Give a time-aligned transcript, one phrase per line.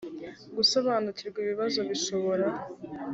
[0.57, 2.47] gusobanukirwa ibibazo bishobora